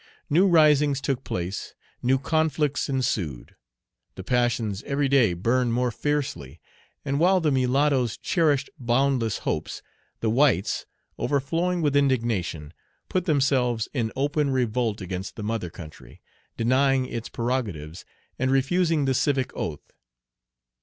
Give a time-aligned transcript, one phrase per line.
[0.31, 3.55] New risings took place, new conflicts ensued.
[4.15, 6.59] The passions every day burned more fiercely;
[7.05, 9.83] and while the mulattoes cherished boundless hopes,
[10.19, 10.87] the whites,
[11.19, 12.73] overflowing with indignation,
[13.09, 16.19] put themselves in open revolt against the mother country,
[16.57, 18.03] denying its prerogatives,
[18.39, 19.91] and refusing the civic oath.